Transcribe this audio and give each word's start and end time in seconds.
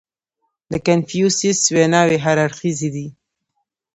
•د 0.71 0.73
کنفوسیوس 0.85 1.61
ویناوې 1.75 2.17
هر 2.25 2.37
اړخیزې 2.45 2.89
دي. 2.95 3.07